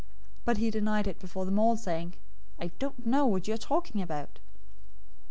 [0.01, 0.07] 026:070
[0.45, 2.15] But he denied it before them all, saying,
[2.59, 4.39] "I don't know what you are talking about."